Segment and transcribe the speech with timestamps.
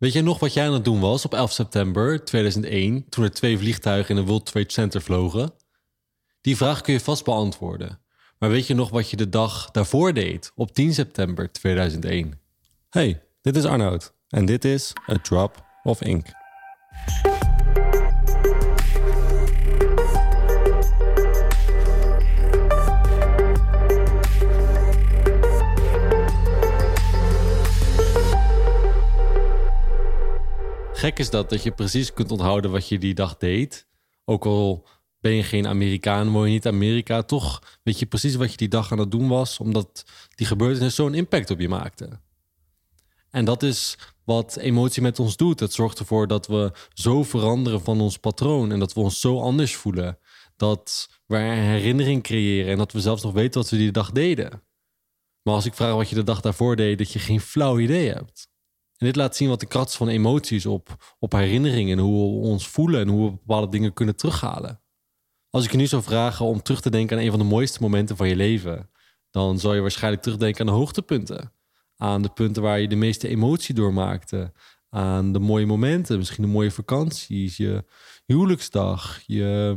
[0.00, 3.30] Weet jij nog wat jij aan het doen was op 11 september 2001 toen er
[3.30, 5.52] twee vliegtuigen in de World Trade Center vlogen?
[6.40, 8.00] Die vraag kun je vast beantwoorden.
[8.38, 12.40] Maar weet je nog wat je de dag daarvoor deed op 10 september 2001?
[12.90, 16.26] Hey, dit is Arnoud en dit is A Drop of Ink.
[31.00, 33.86] Gek is dat, dat je precies kunt onthouden wat je die dag deed.
[34.24, 34.86] Ook al
[35.20, 38.68] ben je geen Amerikaan, woon je niet Amerika, toch weet je precies wat je die
[38.68, 42.20] dag aan het doen was, omdat die gebeurtenis zo'n impact op je maakte.
[43.30, 45.60] En dat is wat emotie met ons doet.
[45.60, 49.40] Het zorgt ervoor dat we zo veranderen van ons patroon en dat we ons zo
[49.40, 50.18] anders voelen.
[50.56, 54.10] Dat we een herinnering creëren en dat we zelfs nog weten wat we die dag
[54.10, 54.62] deden.
[55.42, 58.12] Maar als ik vraag wat je de dag daarvoor deed, dat je geen flauw idee
[58.12, 58.49] hebt.
[59.00, 62.46] En dit laat zien wat de kracht van emoties op, op herinneringen en hoe we
[62.46, 64.80] ons voelen en hoe we bepaalde dingen kunnen terughalen.
[65.50, 67.78] Als ik je nu zou vragen om terug te denken aan een van de mooiste
[67.80, 68.90] momenten van je leven,
[69.30, 71.52] dan zal je waarschijnlijk terugdenken aan de hoogtepunten.
[71.96, 74.52] Aan de punten waar je de meeste emotie doormaakte.
[74.88, 77.84] Aan de mooie momenten, misschien de mooie vakanties, je
[78.26, 79.74] huwelijksdag, je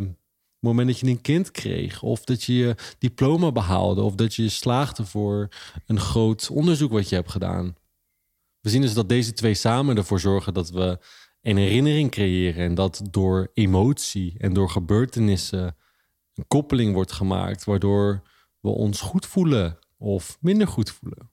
[0.60, 4.50] moment dat je een kind kreeg, of dat je je diploma behaalde, of dat je
[4.50, 5.50] slaagde voor
[5.86, 7.76] een groot onderzoek wat je hebt gedaan.
[8.64, 11.00] We zien dus dat deze twee samen ervoor zorgen dat we
[11.42, 15.76] een herinnering creëren en dat door emotie en door gebeurtenissen
[16.34, 18.24] een koppeling wordt gemaakt, waardoor
[18.60, 21.32] we ons goed voelen of minder goed voelen.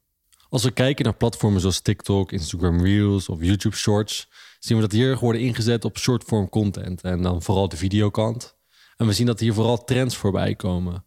[0.48, 4.92] Als we kijken naar platformen zoals TikTok, Instagram Reels of YouTube Shorts, zien we dat
[4.92, 8.56] hier worden ingezet op shortform content en dan vooral de videokant.
[8.96, 11.04] En we zien dat hier vooral trends voorbij komen.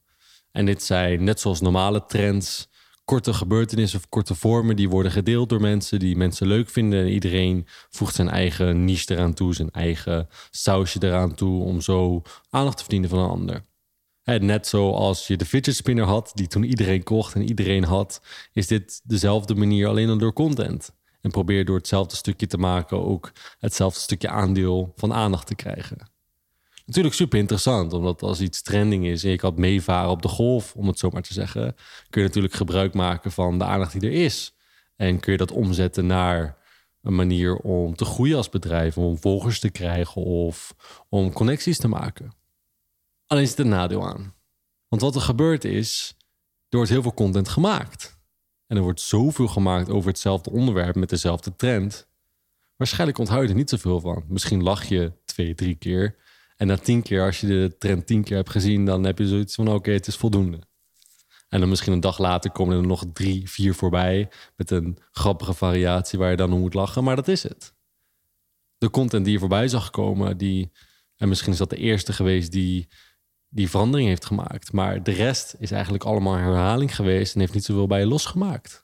[0.51, 2.69] En dit zijn net zoals normale trends,
[3.05, 6.99] korte gebeurtenissen of korte vormen die worden gedeeld door mensen die mensen leuk vinden.
[6.99, 12.21] En iedereen voegt zijn eigen niche eraan toe, zijn eigen sausje eraan toe om zo
[12.49, 13.65] aandacht te verdienen van een ander.
[14.23, 18.21] Net zoals je de fidget spinner had, die toen iedereen kocht en iedereen had,
[18.53, 20.91] is dit dezelfde manier alleen dan door content.
[21.21, 26.12] En probeer door hetzelfde stukje te maken ook hetzelfde stukje aandeel van aandacht te krijgen.
[26.85, 30.75] Natuurlijk super interessant, omdat als iets trending is en je kan meevaren op de golf,
[30.75, 31.75] om het zo maar te zeggen,
[32.09, 34.55] kun je natuurlijk gebruik maken van de aandacht die er is.
[34.95, 36.57] En kun je dat omzetten naar
[37.01, 40.75] een manier om te groeien als bedrijf, om volgers te krijgen of
[41.09, 42.33] om connecties te maken.
[43.27, 44.33] Alleen zit een nadeel aan.
[44.87, 46.15] Want wat er gebeurt is,
[46.69, 48.19] er wordt heel veel content gemaakt.
[48.67, 52.07] En er wordt zoveel gemaakt over hetzelfde onderwerp met dezelfde trend.
[52.75, 54.23] Waarschijnlijk onthoud je er niet zoveel van.
[54.27, 56.15] Misschien lach je twee, drie keer.
[56.63, 59.27] En na tien keer, als je de trend tien keer hebt gezien, dan heb je
[59.27, 60.59] zoiets van: oké, het is voldoende.
[61.49, 64.29] En dan misschien een dag later komen er nog drie, vier voorbij.
[64.55, 67.03] Met een grappige variatie waar je dan om moet lachen.
[67.03, 67.73] Maar dat is het.
[68.77, 70.71] De content die je voorbij zag komen, die.
[71.15, 72.87] En misschien is dat de eerste geweest die
[73.49, 74.71] die verandering heeft gemaakt.
[74.71, 78.82] Maar de rest is eigenlijk allemaal herhaling geweest en heeft niet zoveel bij je losgemaakt.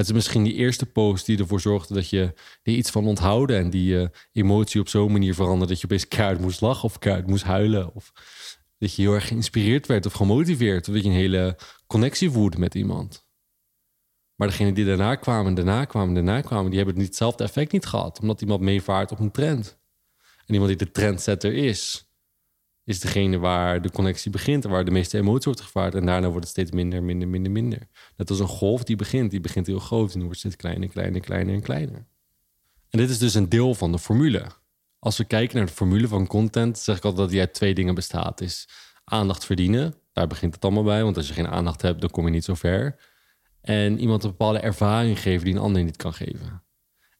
[0.00, 3.58] Het is misschien die eerste post die ervoor zorgde dat je er iets van onthouden
[3.58, 6.98] en die je emotie op zo'n manier veranderde dat je opeens keihard moest lachen of
[6.98, 7.94] keihard moest huilen.
[7.94, 8.12] Of
[8.78, 10.88] dat je heel erg geïnspireerd werd of gemotiveerd.
[10.88, 13.26] Of dat je een hele connectie voerde met iemand.
[14.34, 17.86] Maar degene die daarna kwamen, daarna kwamen, daarna kwamen, die hebben niet hetzelfde effect niet
[17.86, 18.20] gehad.
[18.20, 19.78] Omdat iemand meevaart op een trend.
[20.46, 22.09] En iemand die de trendsetter is,
[22.90, 25.94] is degene waar de connectie begint en waar de meeste emotie wordt gevaard.
[25.94, 27.88] En daarna wordt het steeds minder, minder, minder, minder.
[28.16, 31.20] Net als een golf die begint, die begint heel groot en wordt steeds kleiner, kleiner,
[31.20, 32.06] kleiner en kleiner.
[32.90, 34.46] En dit is dus een deel van de formule.
[34.98, 37.74] Als we kijken naar de formule van content, zeg ik altijd dat die uit twee
[37.74, 38.40] dingen bestaat.
[38.40, 38.68] Is
[39.04, 42.24] aandacht verdienen, daar begint het allemaal bij, want als je geen aandacht hebt, dan kom
[42.24, 42.96] je niet zo ver.
[43.60, 46.62] En iemand een bepaalde ervaring geven die een ander niet kan geven.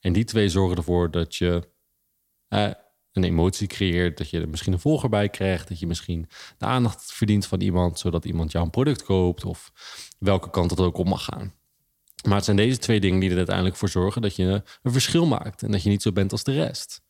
[0.00, 1.68] En die twee zorgen ervoor dat je
[2.48, 2.70] eh,
[3.12, 6.28] een emotie creëert, dat je er misschien een volger bij krijgt, dat je misschien
[6.58, 9.72] de aandacht verdient van iemand, zodat iemand jouw product koopt of
[10.18, 11.54] welke kant het ook op mag gaan.
[12.26, 15.26] Maar het zijn deze twee dingen die er uiteindelijk voor zorgen dat je een verschil
[15.26, 17.02] maakt en dat je niet zo bent als de rest.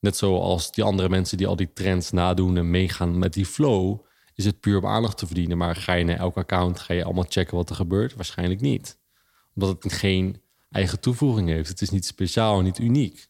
[0.00, 3.98] Net zoals die andere mensen die al die trends nadoen en meegaan met die flow,
[4.34, 5.58] is het puur om aandacht te verdienen.
[5.58, 8.14] Maar ga je naar elk account, ga je allemaal checken wat er gebeurt?
[8.14, 8.98] Waarschijnlijk niet.
[9.54, 11.68] Omdat het geen eigen toevoeging heeft.
[11.68, 13.28] Het is niet speciaal, niet uniek.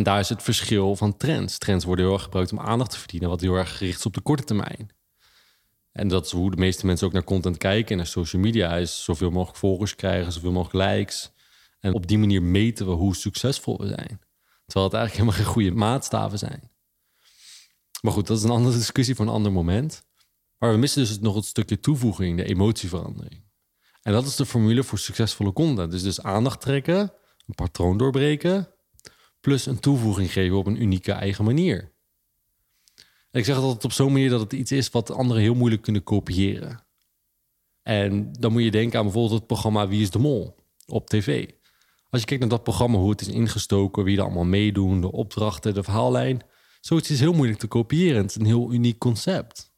[0.00, 1.58] En daar is het verschil van trends.
[1.58, 4.14] Trends worden heel erg gebruikt om aandacht te verdienen, wat heel erg gericht is op
[4.14, 4.90] de korte termijn.
[5.92, 8.76] En dat is hoe de meeste mensen ook naar content kijken en naar social media.
[8.76, 11.30] Is zoveel mogelijk volgers krijgen, zoveel mogelijk likes.
[11.80, 14.20] En op die manier meten we hoe succesvol we zijn.
[14.66, 16.70] Terwijl het eigenlijk helemaal geen goede maatstaven zijn.
[18.00, 20.04] Maar goed, dat is een andere discussie voor een ander moment.
[20.58, 23.44] Maar we missen dus nog het stukje toevoeging, de emotieverandering.
[24.02, 25.90] En dat is de formule voor succesvolle content.
[25.90, 27.12] Dus dus aandacht trekken,
[27.46, 28.68] een patroon doorbreken,
[29.40, 31.92] plus een toevoeging geven op een unieke eigen manier.
[33.30, 35.54] En ik zeg het altijd op zo'n manier dat het iets is wat anderen heel
[35.54, 36.84] moeilijk kunnen kopiëren.
[37.82, 40.56] En dan moet je denken aan bijvoorbeeld het programma Wie is de Mol
[40.86, 41.48] op tv.
[42.10, 45.12] Als je kijkt naar dat programma, hoe het is ingestoken, wie er allemaal meedoen, de
[45.12, 46.42] opdrachten, de verhaallijn.
[46.80, 48.22] Zoiets is heel moeilijk te kopiëren.
[48.22, 49.72] Het is een heel uniek concept.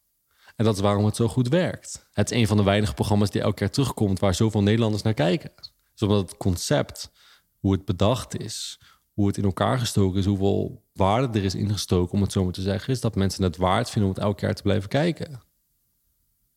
[0.57, 2.09] En dat is waarom het zo goed werkt.
[2.13, 5.15] Het is een van de weinige programma's die elke keer terugkomt waar zoveel Nederlanders naar
[5.15, 5.53] kijken.
[5.93, 7.13] Dus omdat het concept,
[7.59, 8.81] hoe het bedacht is,
[9.13, 12.53] hoe het in elkaar gestoken is, hoeveel waarde er is ingestoken, om het zo maar
[12.53, 15.41] te zeggen, is dat mensen het waard vinden om het elke jaar te blijven kijken.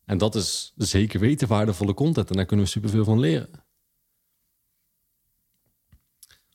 [0.04, 3.64] En dat is zeker weten waardevolle content en daar kunnen we superveel van leren.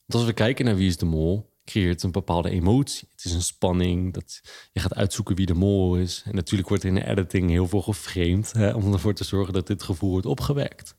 [0.08, 3.08] Als we kijken naar wie is de mol, creëert een bepaalde emotie.
[3.12, 6.24] Het is een spanning, dat je gaat uitzoeken wie de mol is.
[6.26, 9.68] En natuurlijk wordt in de editing heel veel geframed hè, om ervoor te zorgen dat
[9.68, 10.96] dit gevoel wordt opgewekt.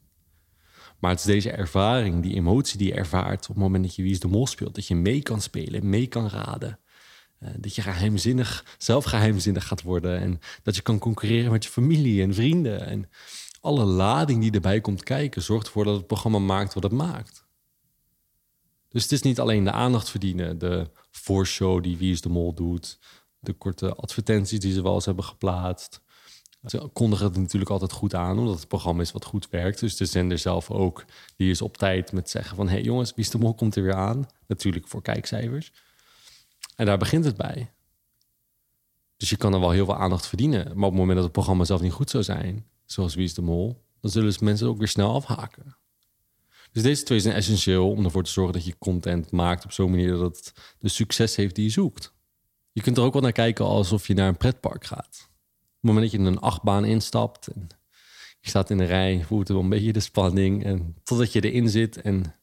[1.03, 4.03] Maar het is deze ervaring, die emotie die je ervaart op het moment dat je
[4.03, 4.75] Wie is de Mol speelt.
[4.75, 6.79] Dat je mee kan spelen, mee kan raden.
[7.41, 10.21] Uh, dat je geheimzinnig, zelf geheimzinnig gaat worden.
[10.21, 12.87] En dat je kan concurreren met je familie en vrienden.
[12.87, 13.11] En
[13.61, 17.47] alle lading die erbij komt kijken, zorgt ervoor dat het programma maakt wat het maakt.
[18.89, 22.55] Dus het is niet alleen de aandacht verdienen, de voorshow die Wie is de Mol
[22.55, 22.99] doet,
[23.39, 26.03] de korte advertenties die ze wel eens hebben geplaatst.
[26.65, 29.81] Ze kondigen het natuurlijk altijd goed aan, omdat het programma is wat goed werkt.
[29.81, 31.05] Dus de zender zelf ook,
[31.37, 32.69] die is op tijd met zeggen van...
[32.69, 34.27] hey jongens, Wie de Mol komt er weer aan.
[34.47, 35.73] Natuurlijk voor kijkcijfers.
[36.77, 37.73] En daar begint het bij.
[39.17, 40.65] Dus je kan er wel heel veel aandacht verdienen.
[40.65, 43.43] Maar op het moment dat het programma zelf niet goed zou zijn, zoals Wie de
[43.43, 43.85] Mol...
[44.01, 45.77] dan zullen mensen ook weer snel afhaken.
[46.73, 49.91] Dus deze twee zijn essentieel om ervoor te zorgen dat je content maakt op zo'n
[49.91, 52.13] manier dat het de succes heeft die je zoekt.
[52.73, 55.31] Je kunt er ook wel naar kijken alsof je naar een pretpark gaat.
[55.83, 57.67] Op het moment dat je in een achtbaan instapt en
[58.41, 60.65] je staat in de rij, voelt wel een beetje de spanning.
[60.65, 62.35] En totdat je erin zit en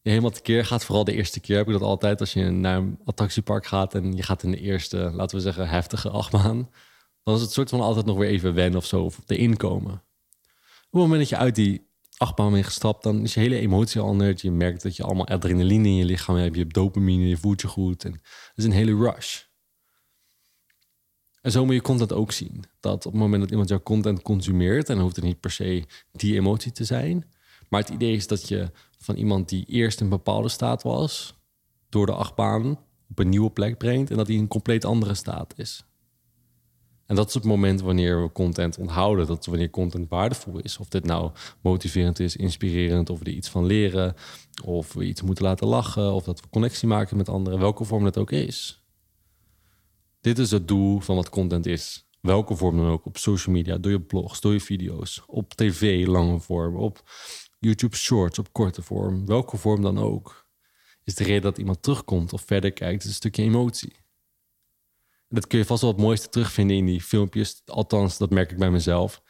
[0.00, 2.76] je helemaal tekeer gaat, vooral de eerste keer heb ik dat altijd als je naar
[2.76, 6.70] een attractiepark gaat en je gaat in de eerste, laten we zeggen, heftige achtbaan.
[7.22, 9.92] Dan is het soort van altijd nog weer even wennen of zo, of erin komen.
[9.92, 14.00] Op het moment dat je uit die achtbaan bent gestapt, dan is je hele emotie
[14.00, 14.42] anders.
[14.42, 16.54] Je merkt dat je allemaal adrenaline in je lichaam hebt.
[16.54, 18.04] Je hebt dopamine, je voelt je goed.
[18.04, 19.42] En het is een hele rush.
[21.44, 22.64] En zo moet je content ook zien.
[22.80, 25.50] Dat op het moment dat iemand jouw content consumeert, en dan hoeft het niet per
[25.50, 27.24] se die emotie te zijn.
[27.68, 31.34] Maar het idee is dat je van iemand die eerst in een bepaalde staat was,
[31.88, 32.78] door de achtbaan
[33.10, 35.84] op een nieuwe plek brengt en dat in een compleet andere staat is.
[37.06, 39.26] En dat is het moment wanneer we content onthouden.
[39.26, 40.78] Dat is wanneer content waardevol is.
[40.78, 41.30] Of dit nou
[41.60, 44.14] motiverend is, inspirerend, of we er iets van leren.
[44.64, 46.12] Of we iets moeten laten lachen.
[46.12, 47.58] Of dat we connectie maken met anderen.
[47.58, 48.83] Welke vorm het ook is.
[50.24, 52.06] Dit is het doel van wat content is.
[52.20, 53.06] Welke vorm dan ook.
[53.06, 55.22] Op social media, door je blogs, door je video's.
[55.26, 56.76] Op tv, lange vorm.
[56.76, 57.02] Op
[57.58, 59.26] YouTube Shorts, op korte vorm.
[59.26, 60.46] Welke vorm dan ook.
[61.04, 63.02] Is de reden dat iemand terugkomt of verder kijkt.
[63.02, 63.92] is een stukje emotie
[65.34, 67.62] dat kun je vast wel het mooiste terugvinden in die filmpjes.
[67.66, 69.22] Althans, dat merk ik bij mezelf.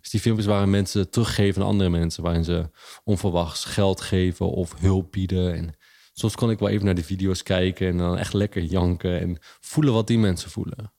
[0.00, 2.22] Dus die filmpjes waarin mensen teruggeven aan andere mensen.
[2.22, 2.70] Waarin ze
[3.04, 5.54] onverwachts geld geven of hulp bieden.
[5.54, 5.74] En
[6.14, 9.20] soms kon ik wel even naar de video's kijken en dan echt lekker janken.
[9.20, 10.92] En voelen wat die mensen voelen.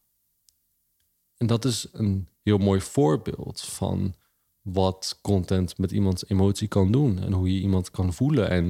[1.38, 4.16] En dat is een heel mooi voorbeeld van
[4.62, 7.20] wat content met iemands emotie kan doen.
[7.20, 8.50] En hoe je iemand kan voelen.
[8.50, 8.68] En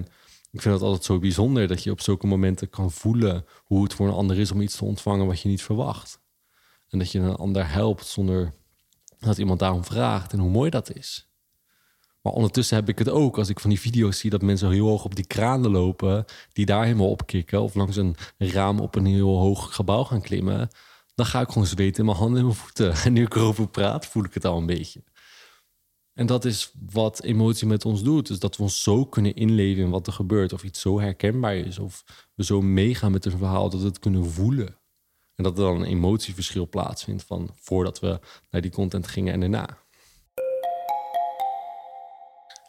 [0.51, 3.93] ik vind het altijd zo bijzonder dat je op zulke momenten kan voelen hoe het
[3.93, 6.20] voor een ander is om iets te ontvangen wat je niet verwacht.
[6.89, 8.53] En dat je een ander helpt zonder
[9.20, 11.29] dat iemand daarom vraagt en hoe mooi dat is.
[12.25, 14.88] Maar ondertussen heb ik het ook als ik van die video's zie dat mensen heel
[14.88, 19.05] hoog op die kranen lopen, die daar helemaal opkikken, of langs een raam op een
[19.05, 20.70] heel hoog gebouw gaan klimmen.
[21.15, 22.94] Dan ga ik gewoon zweten in mijn handen en mijn voeten.
[23.05, 25.03] En nu ik erover praat, voel ik het al een beetje.
[26.13, 28.27] En dat is wat emotie met ons doet.
[28.27, 30.53] Dus dat we ons zo kunnen inleven in wat er gebeurt.
[30.53, 31.79] Of iets zo herkenbaar is.
[31.79, 32.03] Of
[32.34, 34.77] we zo meegaan met een verhaal dat we het kunnen voelen.
[35.36, 39.39] En dat er dan een emotieverschil plaatsvindt van voordat we naar die content gingen en
[39.39, 39.85] daarna.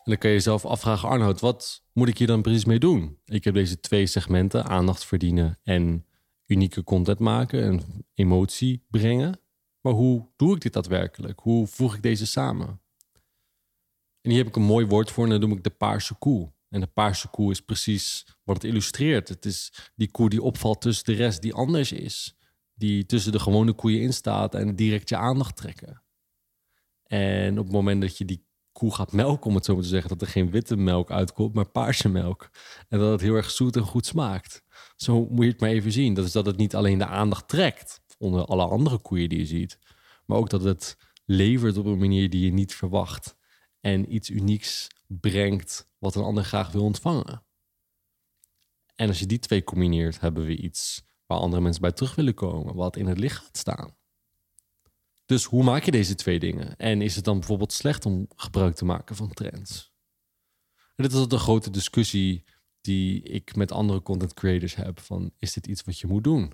[0.06, 3.18] Dan kan je jezelf afvragen, Arnoud, wat moet ik hier dan precies mee doen?
[3.24, 6.06] Ik heb deze twee segmenten, aandacht verdienen en
[6.46, 9.40] unieke content maken en emotie brengen.
[9.80, 11.40] Maar hoe doe ik dit daadwerkelijk?
[11.40, 12.80] Hoe voeg ik deze samen?
[14.20, 16.52] En hier heb ik een mooi woord voor en dat noem ik de paarse koe.
[16.68, 19.28] En de paarse koe is precies wat het illustreert.
[19.28, 22.36] Het is die koe die opvalt tussen de rest, die anders is.
[22.74, 26.02] Die tussen de gewone koeien in staat en direct je aandacht trekken.
[27.02, 28.45] En op het moment dat je die
[28.78, 31.54] koe gaat melken, om het zo maar te zeggen, dat er geen witte melk uitkomt,
[31.54, 32.50] maar paarse melk.
[32.88, 34.62] En dat het heel erg zoet en goed smaakt.
[34.96, 36.14] Zo moet je het maar even zien.
[36.14, 39.46] Dat is dat het niet alleen de aandacht trekt onder alle andere koeien die je
[39.46, 39.78] ziet,
[40.26, 43.36] maar ook dat het levert op een manier die je niet verwacht
[43.80, 47.44] en iets unieks brengt wat een ander graag wil ontvangen.
[48.94, 52.34] En als je die twee combineert, hebben we iets waar andere mensen bij terug willen
[52.34, 53.96] komen, wat in het licht gaat staan.
[55.26, 56.76] Dus hoe maak je deze twee dingen?
[56.76, 59.94] En is het dan bijvoorbeeld slecht om gebruik te maken van trends?
[60.76, 62.44] En dit is de grote discussie
[62.80, 66.52] die ik met andere content creators heb: van is dit iets wat je moet doen?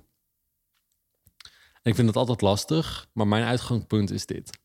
[1.82, 4.60] En ik vind het altijd lastig, maar mijn uitgangspunt is dit.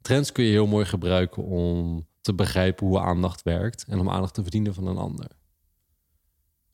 [0.00, 4.34] Trends kun je heel mooi gebruiken om te begrijpen hoe aandacht werkt en om aandacht
[4.34, 5.41] te verdienen van een ander.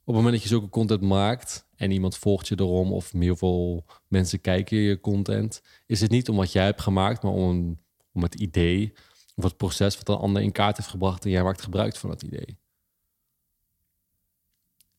[0.09, 3.37] Op het moment dat je zulke content maakt en iemand volgt je erom of heel
[3.37, 7.79] veel mensen kijken je content, is het niet om wat jij hebt gemaakt, maar om,
[8.13, 8.93] om het idee
[9.35, 12.11] of het proces wat een ander in kaart heeft gebracht en jij maakt gebruik van
[12.11, 12.59] dat idee.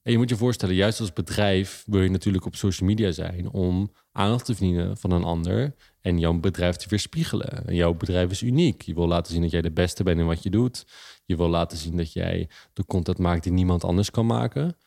[0.01, 3.49] En je moet je voorstellen, juist als bedrijf wil je natuurlijk op social media zijn
[3.51, 7.67] om aandacht te verdienen van een ander en jouw bedrijf te weerspiegelen.
[7.67, 8.81] En jouw bedrijf is uniek.
[8.81, 10.85] Je wil laten zien dat jij de beste bent in wat je doet.
[11.25, 14.77] Je wil laten zien dat jij de content maakt die niemand anders kan maken.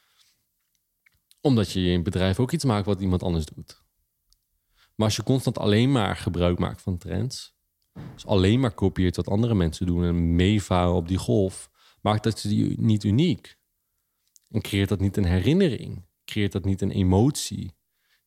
[1.43, 3.83] Omdat je in bedrijf ook iets maakt wat iemand anders doet.
[4.95, 7.55] Maar als je constant alleen maar gebruik maakt van trends,
[8.15, 11.71] dus alleen maar kopieert wat andere mensen doen en meevaren op die golf,
[12.01, 13.59] maakt dat je niet uniek.
[14.49, 16.07] En creëert dat niet een herinnering?
[16.25, 17.75] Creëert dat niet een emotie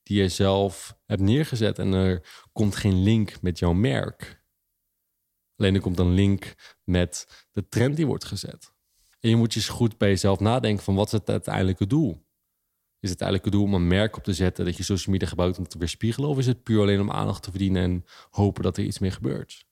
[0.04, 4.44] die je zelf hebt neergezet en er komt geen link met jouw merk?
[5.56, 8.74] Alleen er komt een link met de trend die wordt gezet.
[9.20, 12.25] En je moet je goed bij jezelf nadenken van wat is het uiteindelijke doel?
[13.06, 15.58] Is het uiteindelijke doel om een merk op te zetten dat je social media gebruikt
[15.58, 16.30] om te weerspiegelen?
[16.30, 19.12] Of is het puur alleen om aandacht te verdienen en hopen dat er iets mee
[19.12, 19.66] gebeurt?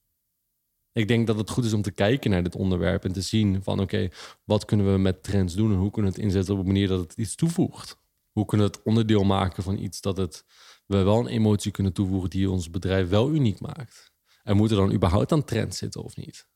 [0.92, 3.64] Ik denk dat het goed is om te kijken naar dit onderwerp en te zien
[3.64, 4.10] van oké,
[4.44, 6.88] wat kunnen we met trends doen en hoe kunnen we het inzetten op een manier
[6.88, 7.98] dat het iets toevoegt?
[8.32, 10.46] Hoe kunnen we het onderdeel maken van iets dat het,
[10.86, 14.12] we wel een emotie kunnen toevoegen die ons bedrijf wel uniek maakt?
[14.44, 16.48] En moeten er dan überhaupt aan trends zitten of niet?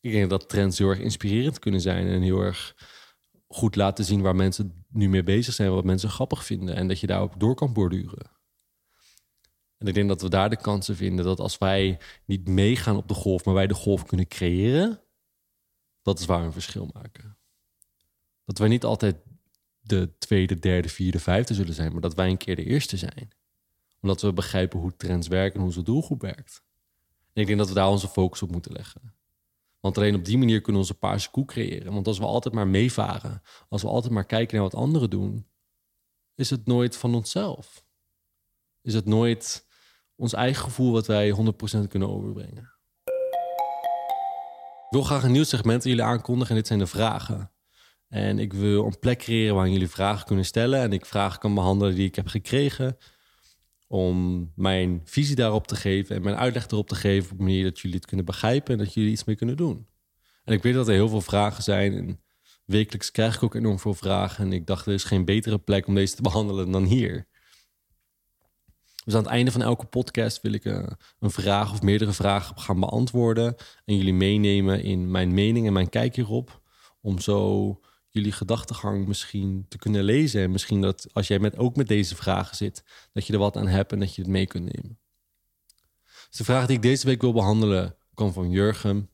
[0.00, 2.74] Ik denk dat trends heel erg inspirerend kunnen zijn en heel erg
[3.52, 7.00] goed laten zien waar mensen nu mee bezig zijn, wat mensen grappig vinden en dat
[7.00, 8.30] je daarop door kan borduren.
[9.78, 13.08] En ik denk dat we daar de kansen vinden dat als wij niet meegaan op
[13.08, 15.02] de golf, maar wij de golf kunnen creëren,
[16.02, 17.38] dat is waar we een verschil maken.
[18.44, 19.16] Dat wij niet altijd
[19.80, 23.30] de tweede, derde, vierde, vijfde zullen zijn, maar dat wij een keer de eerste zijn.
[24.00, 26.62] Omdat we begrijpen hoe trends werken en hoe onze doelgroep werkt.
[27.32, 29.14] En ik denk dat we daar onze focus op moeten leggen.
[29.80, 31.92] Want alleen op die manier kunnen we onze paarse koe creëren.
[31.92, 35.46] Want als we altijd maar meevaren, als we altijd maar kijken naar wat anderen doen,
[36.34, 37.84] is het nooit van onszelf.
[38.82, 39.66] Is het nooit
[40.16, 41.34] ons eigen gevoel wat wij
[41.84, 42.78] 100% kunnen overbrengen.
[44.90, 47.52] Ik wil graag een nieuw segment aan jullie aankondigen en dit zijn de vragen.
[48.08, 51.54] En ik wil een plek creëren waar jullie vragen kunnen stellen en ik vragen kan
[51.54, 52.96] behandelen die ik heb gekregen.
[53.92, 57.64] Om mijn visie daarop te geven en mijn uitleg erop te geven op een manier
[57.64, 59.86] dat jullie het kunnen begrijpen en dat jullie iets mee kunnen doen.
[60.44, 62.20] En ik weet dat er heel veel vragen zijn en
[62.64, 64.44] wekelijks krijg ik ook enorm veel vragen.
[64.44, 67.26] En ik dacht, er is geen betere plek om deze te behandelen dan hier.
[69.04, 70.86] Dus aan het einde van elke podcast wil ik uh,
[71.18, 73.54] een vraag of meerdere vragen gaan beantwoorden.
[73.84, 76.62] En jullie meenemen in mijn mening en mijn kijk hierop.
[77.00, 77.80] Om zo
[78.10, 80.42] jullie gedachtegang misschien te kunnen lezen.
[80.42, 83.56] En misschien dat als jij met, ook met deze vragen zit, dat je er wat
[83.56, 84.98] aan hebt en dat je het mee kunt nemen.
[86.28, 89.10] Dus de vraag die ik deze week wil behandelen kwam van Jurgen.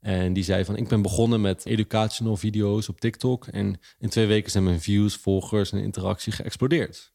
[0.00, 3.46] En die zei van, ik ben begonnen met educational video's op TikTok.
[3.46, 7.12] En in twee weken zijn mijn views, volgers en interactie geëxplodeerd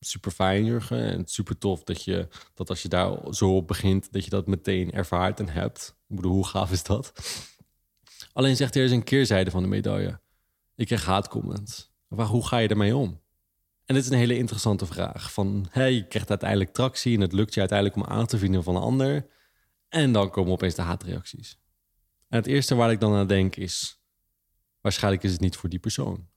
[0.00, 1.02] super fijn, Jurgen.
[1.02, 4.46] En super tof dat je dat als je daar zo op begint, dat je dat
[4.46, 5.96] meteen ervaart en hebt.
[6.08, 7.12] Ik hoe gaaf is dat?
[8.32, 10.20] Alleen zegt er is een keerzijde van de medaille.
[10.78, 11.92] Ik krijg haatcomments.
[12.08, 13.20] Maar hoe ga je ermee om?
[13.84, 15.32] En dit is een hele interessante vraag.
[15.32, 18.62] Van, hey, je krijgt uiteindelijk tractie en het lukt je uiteindelijk om aan te vinden
[18.62, 19.26] van een ander.
[19.88, 21.60] En dan komen opeens de haatreacties.
[22.28, 24.02] En het eerste waar ik dan aan denk is,
[24.80, 26.28] waarschijnlijk is het niet voor die persoon.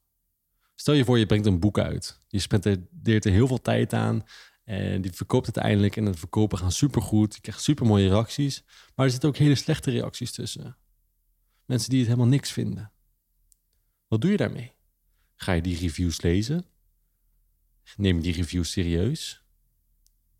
[0.75, 2.19] Stel je voor, je brengt een boek uit.
[2.27, 4.23] Je spendeert er heel veel tijd aan.
[4.63, 5.95] En die verkoopt uiteindelijk.
[5.95, 7.35] En de verkopen gaan supergoed.
[7.35, 8.63] Je krijgt super mooie reacties.
[8.95, 10.77] Maar er zitten ook hele slechte reacties tussen.
[11.65, 12.90] Mensen die het helemaal niks vinden.
[14.11, 14.73] Wat doe je daarmee?
[15.35, 16.65] Ga je die reviews lezen?
[17.95, 19.43] Neem je die reviews serieus?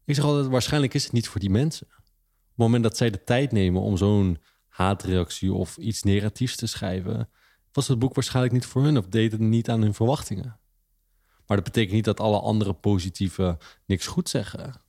[0.06, 1.88] Ik zeg altijd, waarschijnlijk is het niet voor die mensen.
[1.88, 2.04] Op
[2.48, 7.30] het moment dat zij de tijd nemen om zo'n haatreactie of iets negatiefs te schrijven,
[7.72, 10.60] was het boek waarschijnlijk niet voor hun of deed het niet aan hun verwachtingen.
[11.46, 14.82] Maar dat betekent niet dat alle andere positieve niks goed zeggen.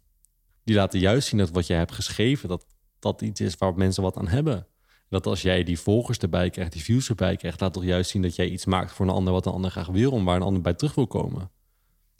[0.64, 2.66] Die laten juist zien dat wat jij hebt geschreven, dat
[2.98, 4.66] dat iets is waar mensen wat aan hebben.
[5.12, 8.22] Dat als jij die volgers erbij krijgt, die views erbij krijgt, laat toch juist zien
[8.22, 10.42] dat jij iets maakt voor een ander wat een ander graag wil, om waar een
[10.42, 11.50] ander bij terug wil komen.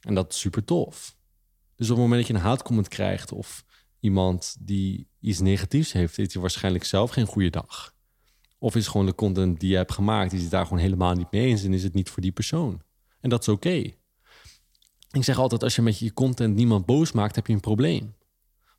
[0.00, 1.16] En dat is super tof.
[1.76, 3.64] Dus op het moment dat je een haatcomment krijgt of
[4.00, 7.94] iemand die iets negatiefs heeft, heeft hij waarschijnlijk zelf geen goede dag.
[8.58, 11.30] Of is gewoon de content die je hebt gemaakt, is het daar gewoon helemaal niet
[11.30, 12.82] mee eens en is het niet voor die persoon.
[13.20, 13.92] En dat is oké.
[15.10, 18.14] Ik zeg altijd, als je met je content niemand boos maakt, heb je een probleem.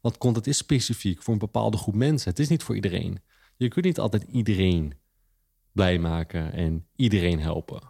[0.01, 2.29] Want content is specifiek voor een bepaalde groep mensen.
[2.29, 3.19] Het is niet voor iedereen.
[3.55, 4.93] Je kunt niet altijd iedereen
[5.71, 7.81] blij maken en iedereen helpen.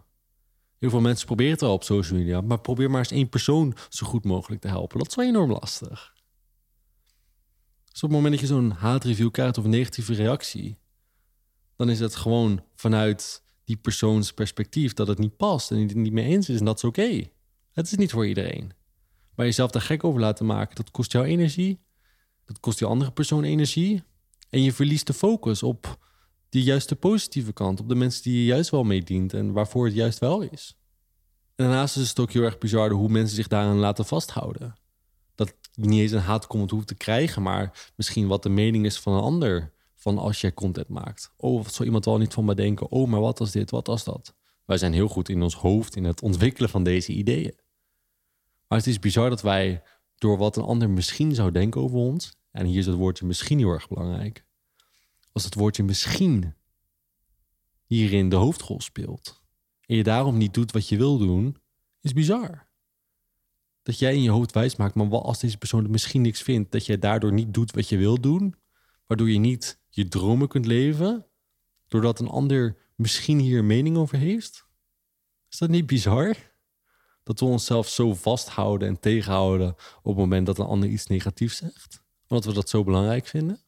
[0.79, 3.75] Heel veel mensen proberen het wel op social media, maar probeer maar eens één persoon
[3.89, 4.97] zo goed mogelijk te helpen.
[4.97, 6.13] Dat is wel enorm lastig.
[7.91, 10.77] Dus op het moment dat je zo'n haatreview krijgt of een negatieve reactie,
[11.75, 16.13] dan is het gewoon vanuit die persoons perspectief dat het niet past en het niet
[16.13, 16.59] mee eens is.
[16.59, 17.23] En dat is oké.
[17.71, 18.71] Het is niet voor iedereen.
[19.35, 21.79] Maar jezelf daar gek over laten maken, dat kost jou energie.
[22.45, 24.03] Dat kost die andere persoon energie.
[24.53, 25.97] En je verliest de focus op
[26.49, 27.79] die juiste positieve kant.
[27.79, 30.77] Op de mensen die je juist wel meedient en waarvoor het juist wel is.
[31.55, 34.75] En daarnaast is het ook heel erg bizar hoe mensen zich daaraan laten vasthouden.
[35.35, 39.13] Dat niet eens een haatcomment hoeft te krijgen, maar misschien wat de mening is van
[39.13, 39.73] een ander.
[39.95, 41.33] Van als jij content maakt.
[41.37, 42.91] Oh, wat zou iemand wel niet van me denken?
[42.91, 43.71] Oh, maar wat was dit?
[43.71, 44.35] Wat was dat?
[44.65, 47.55] Wij zijn heel goed in ons hoofd in het ontwikkelen van deze ideeën.
[48.67, 49.83] Maar het is bizar dat wij
[50.17, 53.57] door wat een ander misschien zou denken over ons, en hier is het woordje misschien
[53.57, 54.45] heel erg belangrijk,
[55.31, 56.55] als het woordje misschien
[57.85, 59.41] hierin de hoofdrol speelt
[59.85, 61.57] en je daarom niet doet wat je wil doen,
[62.01, 62.67] is bizar.
[63.81, 66.85] Dat jij in je hoofd wijs maakt, maar als deze persoon misschien niks vindt, dat
[66.85, 68.55] jij daardoor niet doet wat je wil doen,
[69.07, 71.27] waardoor je niet je dromen kunt leven,
[71.87, 74.65] doordat een ander misschien hier een mening over heeft?
[75.49, 76.35] Is dat niet bizar?
[77.23, 81.57] Dat we onszelf zo vasthouden en tegenhouden op het moment dat een ander iets negatiefs
[81.57, 82.02] zegt?
[82.33, 83.59] Omdat we dat zo belangrijk vinden?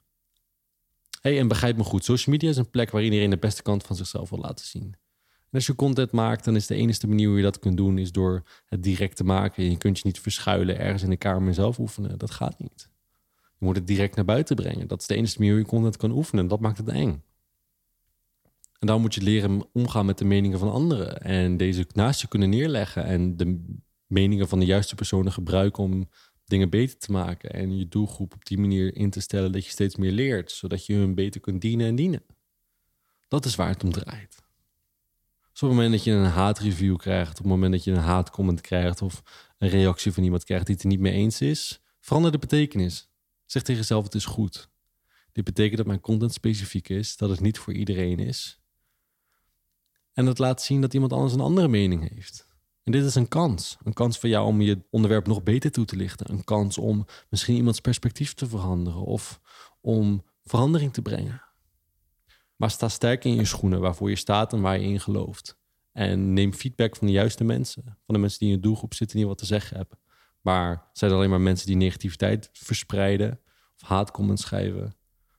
[1.22, 3.84] Hey, en begrijp me goed, social media is een plek waar iedereen de beste kant
[3.84, 4.84] van zichzelf wil laten zien.
[5.24, 7.98] En als je content maakt, dan is de enige manier hoe je dat kunt doen,
[7.98, 9.70] is door het direct te maken.
[9.70, 12.18] Je kunt je niet verschuilen ergens in de kamer zelf oefenen.
[12.18, 12.90] Dat gaat niet.
[13.36, 14.88] Je moet het direct naar buiten brengen.
[14.88, 16.48] Dat is de enige manier hoe je content kan oefenen.
[16.48, 17.24] Dat maakt het eng.
[18.80, 21.22] En dan moet je leren omgaan met de meningen van anderen.
[21.22, 23.04] En deze naast je kunnen neerleggen.
[23.04, 23.66] En de
[24.08, 26.10] meningen van de juiste personen gebruiken om
[26.46, 27.54] dingen beter te maken.
[27.54, 30.52] En je doelgroep op die manier in te stellen dat je steeds meer leert.
[30.52, 32.24] Zodat je hun beter kunt dienen en dienen.
[33.28, 34.44] Dat is waar het om draait.
[35.52, 37.98] Dus op het moment dat je een haatreview krijgt, op het moment dat je een
[37.98, 39.24] haatcomment krijgt of
[39.58, 43.10] een reactie van iemand krijgt die het er niet mee eens is, verander de betekenis.
[43.46, 44.70] Zeg tegen jezelf: het is goed.
[45.32, 48.60] Dit betekent dat mijn content specifiek is, dat het niet voor iedereen is.
[50.14, 52.48] En dat laat zien dat iemand anders een andere mening heeft.
[52.86, 53.78] En dit is een kans.
[53.84, 56.32] Een kans voor jou om je onderwerp nog beter toe te lichten.
[56.32, 59.40] Een kans om misschien iemands perspectief te veranderen of
[59.82, 61.42] om verandering te brengen.
[62.56, 65.58] Maar sta sterk in je schoenen waarvoor je staat en waar je in gelooft.
[65.92, 67.84] En neem feedback van de juiste mensen.
[67.84, 70.00] Van de mensen die in je doelgroep zitten die wat te zeggen hebben.
[70.42, 73.40] Maar zijn er alleen maar mensen die negativiteit verspreiden
[73.82, 74.96] of haatcomments schrijven?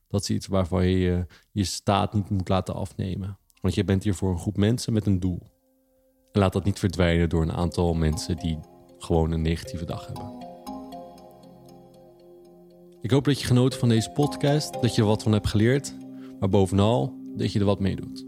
[0.07, 3.39] Dat is iets waarvan je je staat niet moet laten afnemen.
[3.61, 5.56] Want je bent hier voor een groep mensen met een doel.
[6.31, 8.59] Laat dat niet verdwijnen door een aantal mensen die
[8.97, 10.45] gewoon een negatieve dag hebben.
[13.01, 15.95] Ik hoop dat je genoten van deze podcast, dat je er wat van hebt geleerd,
[16.39, 18.26] maar bovenal dat je er wat mee doet.